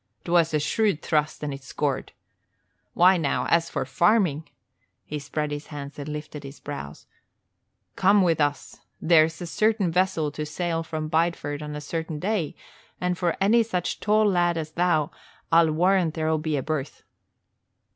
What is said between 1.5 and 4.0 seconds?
it scored. Why, now, as for